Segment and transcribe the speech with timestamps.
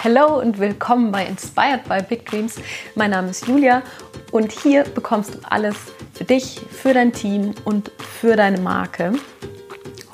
[0.00, 2.54] Hallo und willkommen bei Inspired by Big Dreams.
[2.94, 3.82] Mein Name ist Julia
[4.30, 5.74] und hier bekommst du alles
[6.14, 7.90] für dich, für dein Team und
[8.20, 9.14] für deine Marke.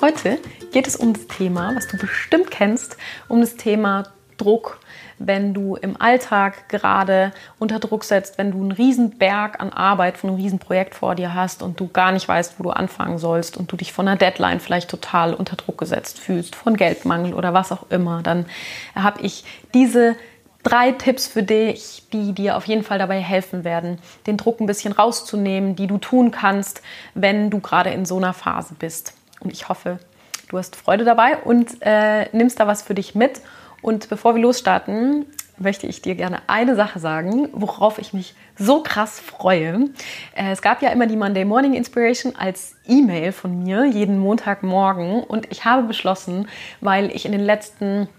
[0.01, 0.39] Heute
[0.71, 4.79] geht es um das Thema, was du bestimmt kennst, um das Thema Druck,
[5.17, 10.17] wenn du im Alltag gerade unter Druck setzt, wenn du einen riesen Berg an Arbeit
[10.17, 13.17] von einem riesen Projekt vor dir hast und du gar nicht weißt, wo du anfangen
[13.17, 17.33] sollst und du dich von einer Deadline vielleicht total unter Druck gesetzt fühlst, von Geldmangel
[17.33, 18.45] oder was auch immer, dann
[18.95, 20.15] habe ich diese
[20.65, 24.65] drei Tipps für dich, die dir auf jeden Fall dabei helfen werden, den Druck ein
[24.65, 26.81] bisschen rauszunehmen, die du tun kannst,
[27.13, 29.13] wenn du gerade in so einer Phase bist.
[29.39, 29.99] Und ich hoffe,
[30.49, 33.41] du hast Freude dabei und äh, nimmst da was für dich mit
[33.85, 35.27] und bevor wir losstarten,
[35.59, 39.91] möchte ich dir gerne eine Sache sagen, worauf ich mich so krass freue.
[40.35, 45.23] Äh, es gab ja immer die Monday Morning Inspiration als E-Mail von mir jeden Montagmorgen
[45.23, 46.47] und ich habe beschlossen,
[46.81, 48.09] weil ich in den letzten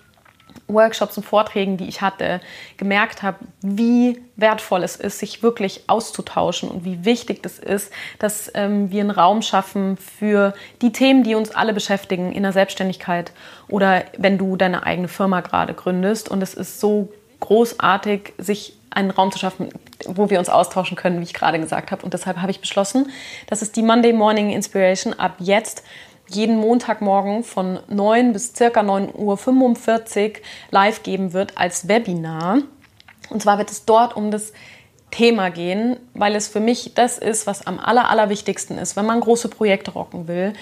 [0.68, 2.40] Workshops und Vorträgen, die ich hatte,
[2.76, 8.50] gemerkt habe, wie wertvoll es ist, sich wirklich auszutauschen und wie wichtig es ist, dass
[8.54, 13.32] ähm, wir einen Raum schaffen für die Themen, die uns alle beschäftigen in der Selbstständigkeit
[13.68, 16.28] oder wenn du deine eigene Firma gerade gründest.
[16.28, 17.08] Und es ist so
[17.40, 19.68] großartig, sich einen Raum zu schaffen,
[20.06, 22.02] wo wir uns austauschen können, wie ich gerade gesagt habe.
[22.02, 23.10] Und deshalb habe ich beschlossen,
[23.46, 25.84] dass es die Monday Morning Inspiration ab jetzt
[26.28, 30.32] jeden Montagmorgen von 9 bis circa 9.45 Uhr
[30.70, 32.58] live geben wird als Webinar.
[33.30, 34.52] Und zwar wird es dort um das
[35.10, 39.20] Thema gehen, weil es für mich das ist, was am aller, allerwichtigsten ist, wenn man
[39.20, 40.52] große Projekte rocken will,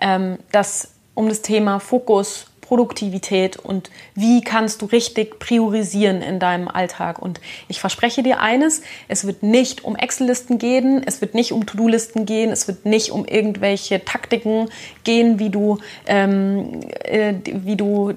[0.00, 6.68] ähm, dass um das Thema Fokus, Produktivität und wie kannst du richtig priorisieren in deinem
[6.68, 7.18] Alltag.
[7.18, 11.66] Und ich verspreche dir eines, es wird nicht um Excel-Listen gehen, es wird nicht um
[11.66, 14.68] To-Do-Listen gehen, es wird nicht um irgendwelche Taktiken
[15.02, 18.12] gehen, wie du, ähm, äh, wie du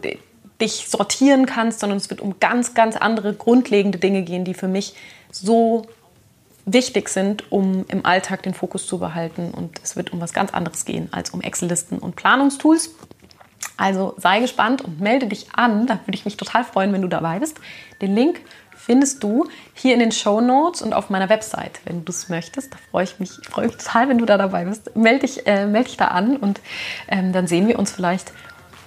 [0.61, 4.67] dich sortieren kannst, sondern es wird um ganz, ganz andere grundlegende Dinge gehen, die für
[4.67, 4.93] mich
[5.31, 5.87] so
[6.67, 9.49] wichtig sind, um im Alltag den Fokus zu behalten.
[9.49, 12.91] Und es wird um was ganz anderes gehen als um Excel-Listen und Planungstools.
[13.77, 15.87] Also sei gespannt und melde dich an.
[15.87, 17.59] Da würde ich mich total freuen, wenn du dabei bist.
[18.01, 18.41] Den Link
[18.75, 22.73] findest du hier in den Show Notes und auf meiner Website, wenn du es möchtest.
[22.73, 24.95] Da freue ich mich, freue mich total, wenn du da dabei bist.
[24.95, 26.59] Melde dich, äh, melde dich da an und
[27.07, 28.31] ähm, dann sehen wir uns vielleicht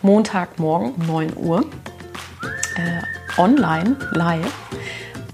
[0.02, 1.64] Montagmorgen um 9 Uhr
[2.76, 4.52] äh, online, live.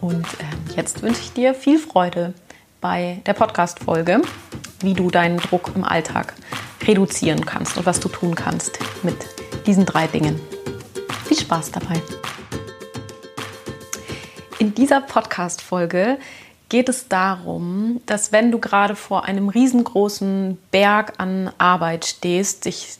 [0.01, 2.35] Und äh, jetzt wünsche ich dir viel Freude
[2.81, 4.23] bei der Podcast-Folge,
[4.81, 6.35] wie du deinen Druck im Alltag
[6.87, 9.17] reduzieren kannst und was du tun kannst mit
[9.67, 10.41] diesen drei Dingen.
[11.27, 12.01] Viel Spaß dabei.
[14.59, 16.19] In dieser Podcast-Folge
[16.69, 22.97] geht es darum, dass wenn du gerade vor einem riesengroßen Berg an Arbeit stehst, dich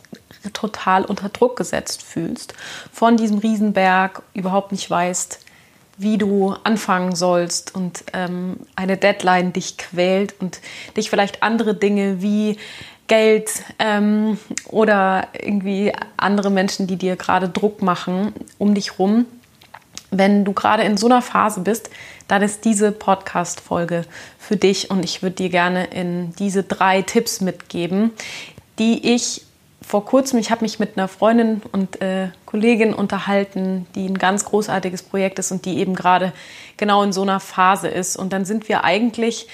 [0.53, 2.55] total unter Druck gesetzt fühlst,
[2.93, 5.39] von diesem Riesenberg überhaupt nicht weißt,
[5.99, 10.61] wie du anfangen sollst und ähm, eine Deadline dich quält und
[10.97, 12.59] dich vielleicht andere Dinge wie
[13.13, 14.39] Geld ähm,
[14.71, 19.27] oder irgendwie andere Menschen, die dir gerade Druck machen um dich rum.
[20.11, 21.91] Wenn du gerade in so einer Phase bist,
[22.27, 24.07] dann ist diese Podcast-Folge
[24.39, 28.13] für dich und ich würde dir gerne in diese drei Tipps mitgeben,
[28.79, 29.43] die ich
[29.83, 34.47] vor kurzem, ich habe mich mit einer Freundin und äh, Kollegin unterhalten, die ein ganz
[34.47, 36.33] großartiges Projekt ist und die eben gerade
[36.79, 38.17] genau in so einer Phase ist.
[38.17, 39.49] Und dann sind wir eigentlich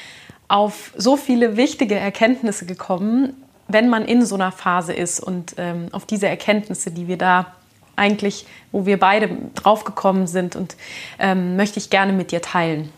[0.47, 3.35] auf so viele wichtige Erkenntnisse gekommen,
[3.69, 7.55] wenn man in so einer Phase ist und ähm, auf diese Erkenntnisse, die wir da
[7.97, 10.77] eigentlich, wo wir beide draufgekommen sind und
[11.19, 12.93] ähm, möchte ich gerne mit dir teilen.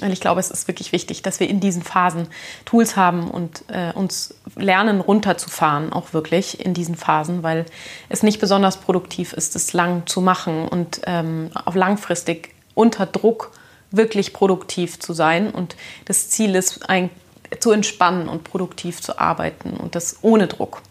[0.00, 2.26] Weil ich glaube, es ist wirklich wichtig, dass wir in diesen Phasen
[2.64, 7.66] Tools haben und äh, uns lernen, runterzufahren, auch wirklich in diesen Phasen, weil
[8.08, 13.52] es nicht besonders produktiv ist, es lang zu machen und ähm, auf langfristig unter Druck
[13.90, 15.50] wirklich produktiv zu sein.
[15.50, 15.76] Und
[16.06, 17.10] das Ziel ist, ein,
[17.60, 20.82] zu entspannen und produktiv zu arbeiten und das ohne Druck.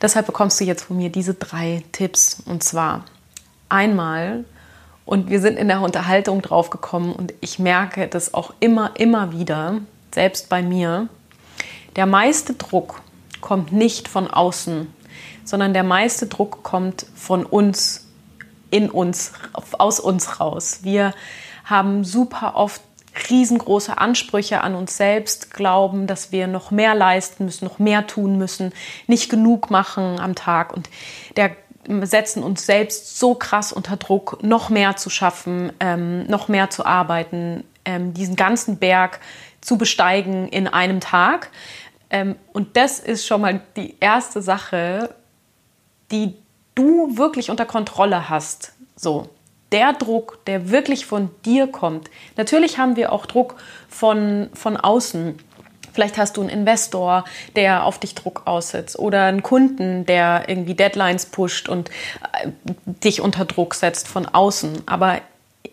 [0.00, 3.04] Deshalb bekommst du jetzt von mir diese drei Tipps und zwar
[3.68, 4.44] einmal
[5.04, 9.32] und wir sind in der Unterhaltung drauf gekommen und ich merke das auch immer, immer
[9.32, 9.80] wieder,
[10.14, 11.08] selbst bei mir.
[11.96, 13.00] Der meiste Druck
[13.40, 14.86] kommt nicht von außen,
[15.44, 18.06] sondern der meiste Druck kommt von uns,
[18.70, 19.32] in uns,
[19.72, 20.80] aus uns raus.
[20.82, 21.12] Wir
[21.64, 22.80] haben super oft
[23.28, 28.38] riesengroße Ansprüche an uns selbst, glauben, dass wir noch mehr leisten müssen, noch mehr tun
[28.38, 28.72] müssen,
[29.06, 30.72] nicht genug machen am Tag.
[30.72, 30.88] Und
[31.36, 31.50] der
[32.02, 36.86] setzen uns selbst so krass unter Druck, noch mehr zu schaffen, ähm, noch mehr zu
[36.86, 39.20] arbeiten, ähm, diesen ganzen Berg
[39.60, 41.50] zu besteigen in einem Tag.
[42.10, 45.14] Ähm, und das ist schon mal die erste Sache,
[46.10, 46.34] die
[46.74, 48.72] du wirklich unter Kontrolle hast.
[48.96, 49.28] So,
[49.72, 52.10] der Druck, der wirklich von dir kommt.
[52.36, 53.56] Natürlich haben wir auch Druck
[53.88, 55.38] von, von außen.
[55.92, 57.24] Vielleicht hast du einen Investor,
[57.56, 62.50] der auf dich Druck aussetzt oder einen Kunden, der irgendwie Deadlines pusht und äh,
[62.86, 64.82] dich unter Druck setzt von außen.
[64.86, 65.20] Aber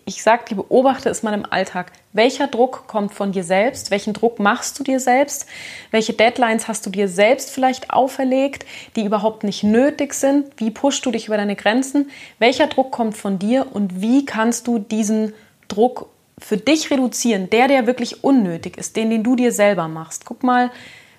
[0.04, 1.92] ich sage dir, beobachte es mal im Alltag.
[2.12, 3.90] Welcher Druck kommt von dir selbst?
[3.90, 5.46] Welchen Druck machst du dir selbst?
[5.90, 10.46] Welche Deadlines hast du dir selbst vielleicht auferlegt, die überhaupt nicht nötig sind?
[10.56, 12.10] Wie pushst du dich über deine Grenzen?
[12.38, 15.32] Welcher Druck kommt von dir und wie kannst du diesen
[15.68, 16.08] Druck
[16.38, 17.48] für dich reduzieren?
[17.50, 20.24] Der, der wirklich unnötig ist, den, den du dir selber machst.
[20.24, 20.70] Guck mal,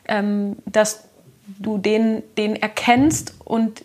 [0.07, 1.04] ähm, dass
[1.60, 3.83] du den, den erkennst und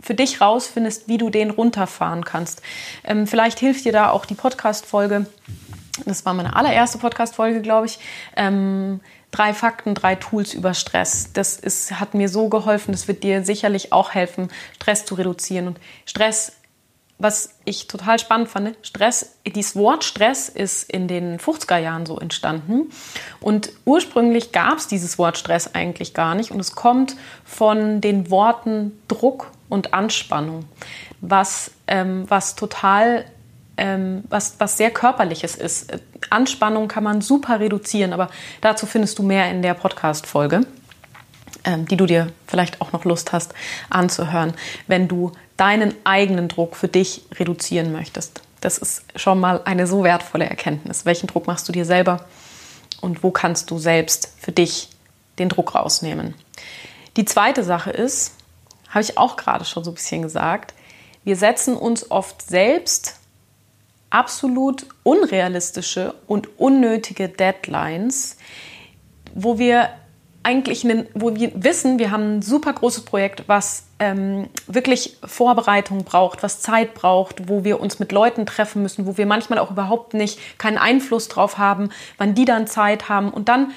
[0.00, 2.62] für dich rausfindest, wie du den runterfahren kannst.
[3.04, 5.26] Ähm, vielleicht hilft dir da auch die Podcast-Folge.
[6.06, 7.98] Das war meine allererste Podcast-Folge, glaube ich.
[8.36, 9.00] Ähm,
[9.30, 11.32] drei Fakten, drei Tools über Stress.
[11.32, 12.92] Das ist, hat mir so geholfen.
[12.92, 15.68] Das wird dir sicherlich auch helfen, Stress zu reduzieren.
[15.68, 16.52] Und Stress,
[17.18, 22.18] was ich total spannend fand, Stress, dieses Wort Stress ist in den 50er Jahren so
[22.18, 22.90] entstanden.
[23.40, 26.50] Und ursprünglich gab es dieses Wort Stress eigentlich gar nicht.
[26.50, 30.66] Und es kommt von den Worten Druck und Anspannung,
[31.22, 33.24] was, ähm, was total,
[33.78, 35.92] ähm, was, was sehr körperliches ist.
[36.28, 38.28] Anspannung kann man super reduzieren, aber
[38.60, 40.66] dazu findest du mehr in der Podcast-Folge,
[41.64, 43.54] ähm, die du dir vielleicht auch noch Lust hast
[43.88, 44.52] anzuhören,
[44.86, 48.42] wenn du deinen eigenen Druck für dich reduzieren möchtest.
[48.60, 51.06] Das ist schon mal eine so wertvolle Erkenntnis.
[51.06, 52.26] Welchen Druck machst du dir selber
[53.00, 54.90] und wo kannst du selbst für dich
[55.38, 56.34] den Druck rausnehmen?
[57.16, 58.34] Die zweite Sache ist,
[58.90, 60.74] habe ich auch gerade schon so ein bisschen gesagt,
[61.24, 63.16] wir setzen uns oft selbst
[64.10, 68.36] absolut unrealistische und unnötige Deadlines,
[69.34, 69.90] wo wir
[70.42, 76.04] eigentlich, einen, wo wir wissen, wir haben ein super großes Projekt, was ähm, wirklich Vorbereitung
[76.04, 79.70] braucht, was Zeit braucht, wo wir uns mit Leuten treffen müssen, wo wir manchmal auch
[79.70, 83.30] überhaupt nicht keinen Einfluss drauf haben, wann die dann Zeit haben.
[83.30, 83.72] Und dann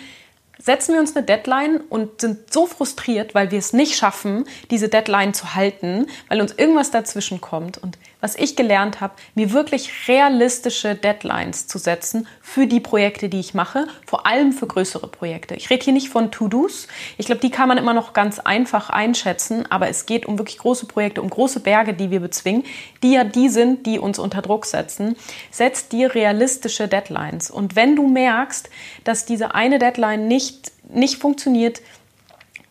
[0.59, 4.89] setzen wir uns eine Deadline und sind so frustriert, weil wir es nicht schaffen, diese
[4.89, 7.77] Deadline zu halten, weil uns irgendwas dazwischen kommt.
[7.77, 13.41] Und was ich gelernt habe, mir wirklich realistische Deadlines zu setzen für die Projekte, die
[13.41, 15.55] ich mache, vor allem für größere Projekte.
[15.55, 16.87] Ich rede hier nicht von To-Dos.
[17.17, 20.57] Ich glaube, die kann man immer noch ganz einfach einschätzen, aber es geht um wirklich
[20.57, 22.63] große Projekte, um große Berge, die wir bezwingen,
[23.03, 25.17] die ja die sind, die uns unter Druck setzen.
[25.51, 27.51] Setz dir realistische Deadlines.
[27.51, 28.69] Und wenn du merkst,
[29.03, 31.81] dass diese eine Deadline nicht, nicht funktioniert,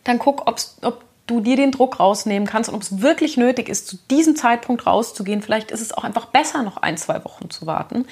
[0.03, 3.87] dann guck, ob du dir den Druck rausnehmen kannst und ob es wirklich nötig ist,
[3.87, 5.41] zu diesem Zeitpunkt rauszugehen.
[5.41, 8.05] Vielleicht ist es auch einfach besser, noch ein, zwei Wochen zu warten.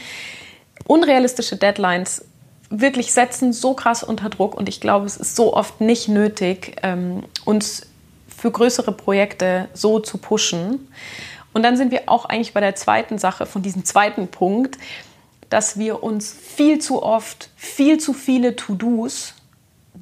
[0.88, 2.26] Unrealistische Deadlines
[2.70, 6.78] wirklich setzen so krass unter Druck und ich glaube, es ist so oft nicht nötig,
[6.84, 7.88] ähm, uns
[8.36, 10.88] für größere Projekte so zu pushen.
[11.54, 14.78] Und dann sind wir auch eigentlich bei der zweiten Sache von diesem zweiten Punkt,
[15.50, 19.36] dass wir uns viel zu oft viel zu viele To-Dos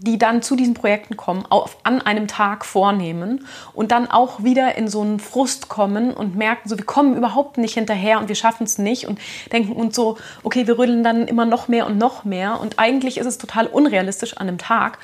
[0.01, 4.75] die dann zu diesen Projekten kommen, auf, an einem Tag vornehmen und dann auch wieder
[4.75, 8.36] in so einen Frust kommen und merken, so wir kommen überhaupt nicht hinterher und wir
[8.36, 9.19] schaffen es nicht und
[9.51, 13.18] denken uns so, okay, wir rütteln dann immer noch mehr und noch mehr und eigentlich
[13.18, 15.00] ist es total unrealistisch an einem Tag.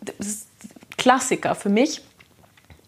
[0.00, 0.48] Das ist
[0.96, 2.00] Klassiker für mich.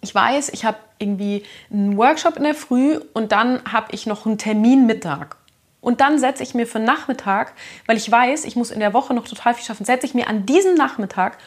[0.01, 4.25] Ich weiß, ich habe irgendwie einen Workshop in der Früh und dann habe ich noch
[4.25, 5.37] einen Termin Mittag
[5.81, 7.55] und dann setze ich mir für Nachmittag,
[7.87, 10.29] weil ich weiß, ich muss in der Woche noch total viel schaffen, setze ich mir
[10.29, 11.39] an diesem Nachmittag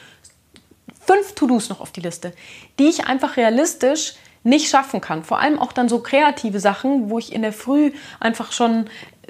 [1.06, 2.34] fünf To-Dos noch auf die Liste,
[2.80, 5.24] die ich einfach realistisch nicht schaffen kann.
[5.24, 8.90] Vor allem auch dann so kreative Sachen, wo ich in der Früh einfach schon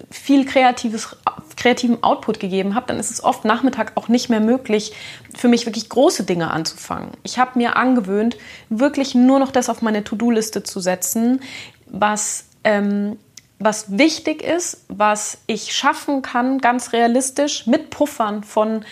[0.10, 1.16] viel kreatives,
[1.56, 4.94] kreativen Output gegeben habe, dann ist es oft Nachmittag auch nicht mehr möglich,
[5.38, 7.12] für mich wirklich große Dinge anzufangen.
[7.22, 8.38] Ich habe mir angewöhnt,
[8.70, 11.42] wirklich nur noch das auf meine To-Do-Liste zu setzen,
[11.86, 13.18] was ähm,
[13.60, 18.84] was wichtig ist, was ich schaffen kann, ganz realistisch, mit Puffern von,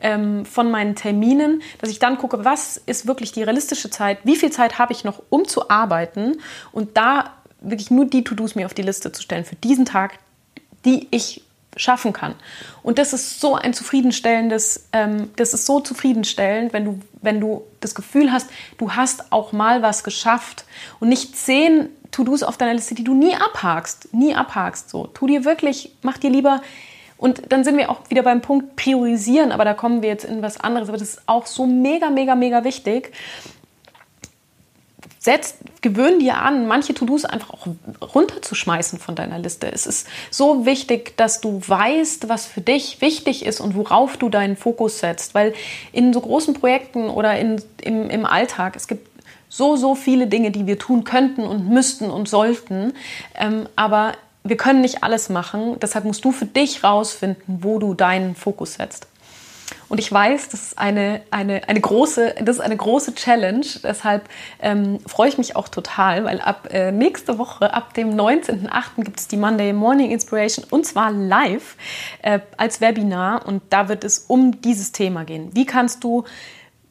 [0.00, 4.36] ähm, von meinen Terminen, dass ich dann gucke, was ist wirklich die realistische Zeit, wie
[4.36, 6.38] viel Zeit habe ich noch, um zu arbeiten
[6.72, 10.18] und da wirklich nur die To-Dos mir auf die Liste zu stellen für diesen Tag,
[10.84, 11.42] die ich
[11.76, 12.34] schaffen kann.
[12.82, 17.62] Und das ist so ein zufriedenstellendes, ähm, das ist so zufriedenstellend, wenn du, wenn du
[17.80, 18.48] das Gefühl hast,
[18.78, 20.64] du hast auch mal was geschafft
[21.00, 24.90] und nicht zehn To-Dos auf deiner Liste, die du nie abhakst, nie abhakst.
[24.90, 26.62] So, tu dir wirklich, mach dir lieber.
[27.16, 30.42] Und dann sind wir auch wieder beim Punkt priorisieren, aber da kommen wir jetzt in
[30.42, 30.88] was anderes.
[30.88, 33.12] Aber das ist auch so mega, mega, mega wichtig.
[35.20, 37.66] Setz, gewöhn dir an, manche To-Dos einfach auch
[38.14, 39.70] runterzuschmeißen von deiner Liste.
[39.70, 44.28] Es ist so wichtig, dass du weißt, was für dich wichtig ist und worauf du
[44.28, 45.34] deinen Fokus setzt.
[45.34, 45.54] Weil
[45.92, 49.07] in so großen Projekten oder in, im, im Alltag, es gibt
[49.48, 52.92] so, so viele Dinge, die wir tun könnten und müssten und sollten.
[53.34, 54.12] Ähm, aber
[54.44, 55.76] wir können nicht alles machen.
[55.80, 59.06] Deshalb musst du für dich rausfinden, wo du deinen Fokus setzt.
[59.88, 63.66] Und ich weiß, das ist eine, eine, eine, große, das ist eine große Challenge.
[63.82, 64.28] Deshalb
[64.60, 69.04] ähm, freue ich mich auch total, weil ab äh, nächste Woche, ab dem 19.08.
[69.04, 71.76] gibt es die Monday Morning Inspiration und zwar live
[72.22, 73.46] äh, als Webinar.
[73.46, 75.50] Und da wird es um dieses Thema gehen.
[75.54, 76.24] Wie kannst du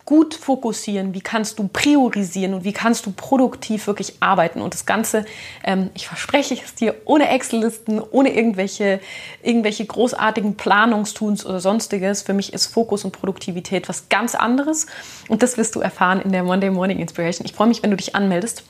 [0.07, 4.61] gut fokussieren, wie kannst du priorisieren und wie kannst du produktiv wirklich arbeiten.
[4.61, 5.25] Und das Ganze,
[5.65, 9.01] ähm, ich verspreche es dir, ohne Excel-Listen, ohne irgendwelche,
[9.43, 12.21] irgendwelche großartigen Planungstuns oder sonstiges.
[12.21, 14.87] Für mich ist Fokus und Produktivität was ganz anderes.
[15.27, 17.45] Und das wirst du erfahren in der Monday Morning Inspiration.
[17.45, 18.63] Ich freue mich, wenn du dich anmeldest.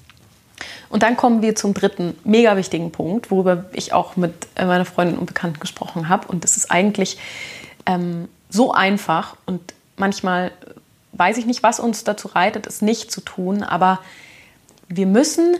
[0.89, 4.85] Und dann kommen wir zum dritten mega wichtigen Punkt, worüber ich auch mit äh, meiner
[4.85, 6.27] Freundin und Bekannten gesprochen habe.
[6.29, 7.19] Und das ist eigentlich
[7.85, 10.51] ähm, so einfach und manchmal
[11.17, 13.99] weiß ich nicht, was uns dazu reitet, es nicht zu tun, aber
[14.87, 15.57] wir müssen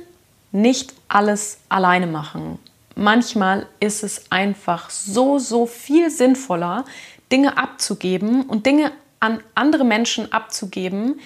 [0.52, 2.60] nicht alles alleine machen.
[2.96, 6.86] Manchmal ist es einfach so, so viel sinnvoller,
[7.32, 11.20] Dinge abzugeben und Dinge an andere Menschen abzugeben,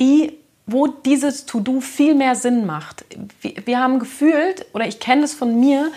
[0.00, 0.34] die,
[0.66, 3.04] wo dieses To-Do viel mehr Sinn macht.
[3.40, 5.90] Wir, wir haben gefühlt, oder ich kenne es von mir,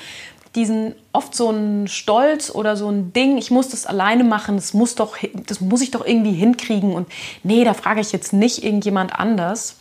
[0.55, 4.74] diesen oft so einen Stolz oder so ein Ding, ich muss das alleine machen, das
[4.74, 5.17] muss doch,
[5.48, 7.08] das muss ich doch irgendwie hinkriegen und
[7.43, 9.77] nee, da frage ich jetzt nicht irgendjemand anders.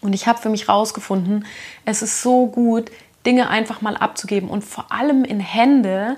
[0.00, 1.44] Und ich habe für mich rausgefunden,
[1.84, 2.92] es ist so gut,
[3.26, 6.16] Dinge einfach mal abzugeben und vor allem in Hände,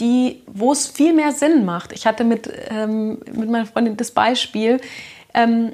[0.00, 1.92] die, wo es viel mehr Sinn macht.
[1.92, 4.80] Ich hatte mit, ähm, mit meiner Freundin das Beispiel,
[5.34, 5.72] ähm,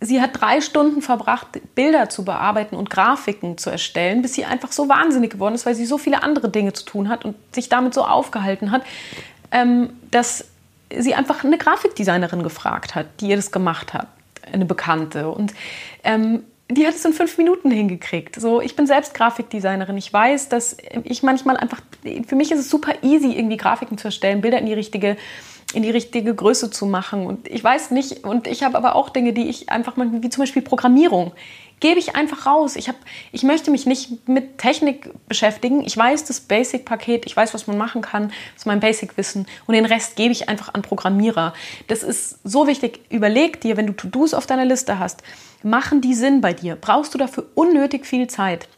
[0.00, 4.72] sie hat drei Stunden verbracht, Bilder zu bearbeiten und Grafiken zu erstellen, bis sie einfach
[4.72, 7.68] so wahnsinnig geworden ist, weil sie so viele andere Dinge zu tun hat und sich
[7.68, 8.82] damit so aufgehalten hat,
[9.52, 10.46] ähm, dass
[10.96, 14.08] sie einfach eine Grafikdesignerin gefragt hat, die ihr das gemacht hat,
[14.50, 15.28] eine Bekannte.
[15.28, 15.52] Und
[16.02, 18.40] ähm, die hat es in fünf Minuten hingekriegt.
[18.40, 19.96] So, ich bin selbst Grafikdesignerin.
[19.96, 21.80] Ich weiß, dass ich manchmal einfach,
[22.26, 25.16] für mich ist es super easy, irgendwie Grafiken zu erstellen, Bilder in die richtige
[25.72, 27.26] in die richtige Größe zu machen.
[27.26, 30.28] Und ich weiß nicht, und ich habe aber auch Dinge, die ich einfach mal, wie
[30.28, 31.32] zum Beispiel Programmierung,
[31.80, 32.76] gebe ich einfach raus.
[32.76, 32.96] Ich, hab,
[33.32, 35.82] ich möchte mich nicht mit Technik beschäftigen.
[35.84, 39.74] Ich weiß das Basic-Paket, ich weiß, was man machen kann, das ist mein Basic-Wissen und
[39.74, 41.54] den Rest gebe ich einfach an Programmierer.
[41.88, 43.00] Das ist so wichtig.
[43.08, 45.22] Überleg dir, wenn du To-Dos auf deiner Liste hast,
[45.62, 46.76] machen die Sinn bei dir?
[46.76, 48.68] Brauchst du dafür unnötig viel Zeit?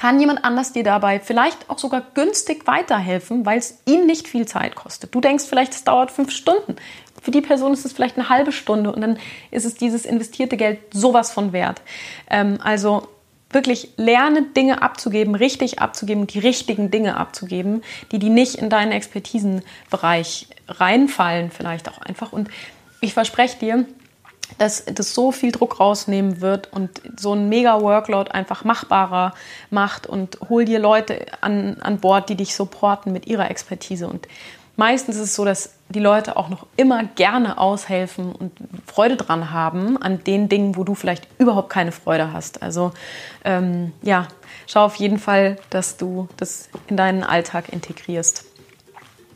[0.00, 4.46] Kann jemand anders dir dabei vielleicht auch sogar günstig weiterhelfen, weil es ihn nicht viel
[4.46, 5.14] Zeit kostet.
[5.14, 6.76] Du denkst vielleicht, es dauert fünf Stunden.
[7.20, 9.18] Für die Person ist es vielleicht eine halbe Stunde und dann
[9.50, 11.82] ist es dieses investierte Geld sowas von wert.
[12.30, 13.08] Ähm, also
[13.50, 18.92] wirklich lerne Dinge abzugeben, richtig abzugeben, die richtigen Dinge abzugeben, die die nicht in deinen
[18.92, 22.32] Expertisenbereich reinfallen vielleicht auch einfach.
[22.32, 22.48] Und
[23.02, 23.84] ich verspreche dir,
[24.58, 29.34] dass das so viel Druck rausnehmen wird und so ein mega Workload einfach machbarer
[29.70, 34.06] macht und hol dir Leute an, an Bord, die dich supporten mit ihrer Expertise.
[34.06, 34.26] Und
[34.76, 38.52] meistens ist es so, dass die Leute auch noch immer gerne aushelfen und
[38.86, 42.62] Freude dran haben an den Dingen, wo du vielleicht überhaupt keine Freude hast.
[42.62, 42.92] Also
[43.44, 44.28] ähm, ja,
[44.66, 48.44] schau auf jeden Fall, dass du das in deinen Alltag integrierst.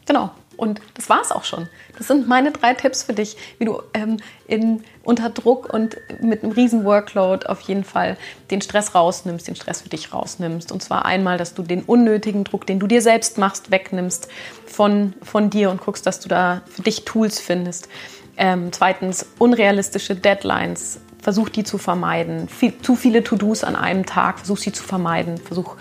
[0.06, 0.30] Genau.
[0.56, 1.68] Und das war es auch schon.
[1.99, 6.42] Das sind meine drei Tipps für dich, wie du ähm, in, unter Druck und mit
[6.42, 8.16] einem riesen Workload auf jeden Fall
[8.50, 10.73] den Stress rausnimmst, den Stress für dich rausnimmst.
[10.73, 14.28] Und zwar einmal, dass du den unnötigen Druck, den du dir selbst machst, wegnimmst
[14.66, 17.88] von, von dir und guckst, dass du da für dich Tools findest.
[18.37, 21.00] Ähm, zweitens, unrealistische Deadlines.
[21.23, 22.49] Versuch die zu vermeiden.
[22.49, 25.38] Viel, zu viele To-Dos an einem Tag, versuch sie zu vermeiden.
[25.38, 25.76] Versuch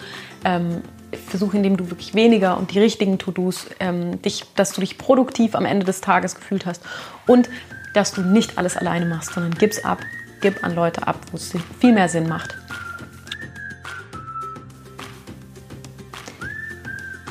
[0.45, 0.81] ähm,
[1.17, 5.55] versuche, indem du wirklich weniger und die richtigen To-Dos, ähm, dich, dass du dich produktiv
[5.55, 6.81] am Ende des Tages gefühlt hast
[7.27, 7.49] und
[7.93, 9.99] dass du nicht alles alleine machst, sondern gib's ab,
[10.41, 12.57] gib an Leute ab, wo es viel mehr Sinn macht.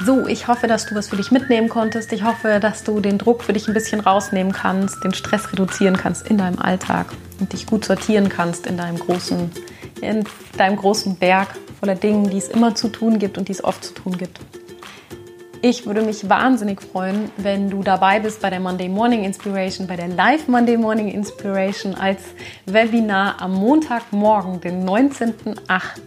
[0.04, 2.12] So, ich hoffe, dass du was für dich mitnehmen konntest.
[2.12, 5.96] Ich hoffe, dass du den Druck für dich ein bisschen rausnehmen kannst, den Stress reduzieren
[5.96, 7.06] kannst in deinem Alltag
[7.38, 9.52] und dich gut sortieren kannst in deinem großen,
[10.00, 10.24] in
[10.56, 11.50] deinem großen Berg
[11.82, 14.38] voller Dingen, die es immer zu tun gibt und die es oft zu tun gibt.
[15.64, 19.94] Ich würde mich wahnsinnig freuen, wenn du dabei bist bei der Monday Morning Inspiration, bei
[19.94, 22.20] der Live Monday Morning Inspiration als
[22.66, 26.00] Webinar am Montagmorgen, den 19.08.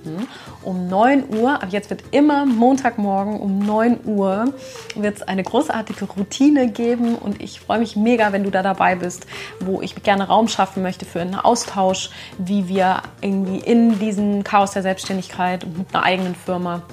[0.62, 1.64] um 9 Uhr.
[1.64, 4.54] Ab jetzt wird immer Montagmorgen um 9 Uhr
[4.96, 8.96] wird es eine großartige Routine geben und ich freue mich mega, wenn du da dabei
[8.96, 9.26] bist,
[9.62, 14.72] wo ich gerne Raum schaffen möchte für einen Austausch, wie wir irgendwie in diesem Chaos
[14.72, 16.84] der Selbstständigkeit und mit einer eigenen Firma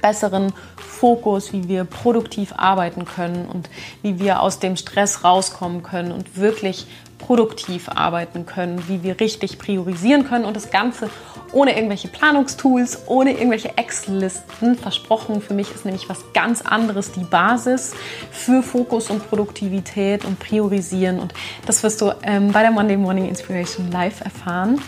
[0.00, 3.68] besseren Fokus, wie wir produktiv arbeiten können und
[4.02, 6.86] wie wir aus dem Stress rauskommen können und wirklich
[7.18, 11.10] produktiv arbeiten können, wie wir richtig priorisieren können und das Ganze
[11.52, 14.76] ohne irgendwelche Planungstools, ohne irgendwelche Excel-Listen.
[14.76, 17.94] Versprochen, für mich ist nämlich was ganz anderes die Basis
[18.30, 21.32] für Fokus und Produktivität und Priorisieren und
[21.66, 24.80] das wirst du ähm, bei der Monday Morning Inspiration live erfahren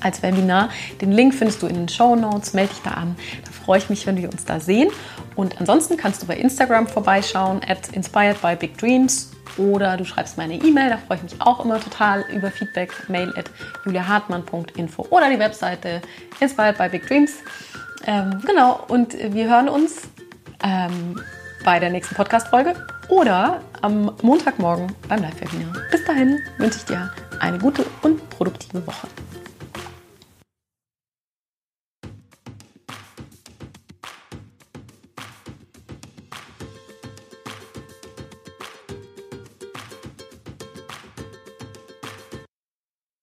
[0.00, 0.68] als Webinar.
[1.00, 2.52] Den Link findest du in den Show Notes.
[2.52, 3.16] Melde dich da an.
[3.44, 4.90] Da freue ich mich, wenn wir uns da sehen.
[5.34, 9.32] Und ansonsten kannst du bei Instagram vorbeischauen, at inspired by big dreams.
[9.58, 12.92] Oder du schreibst mir eine E-Mail, da freue ich mich auch immer total über Feedback.
[13.08, 13.50] Mail at
[13.84, 16.00] juliahartmann.info oder die Webseite
[16.40, 17.32] Inspired by Big Dreams.
[18.06, 20.02] Ähm, genau, und wir hören uns
[20.62, 21.20] ähm,
[21.64, 22.74] bei der nächsten Podcast-Folge
[23.08, 25.72] oder am Montagmorgen beim Live-Webinar.
[25.90, 29.08] Bis dahin wünsche ich dir eine gute und produktive Woche.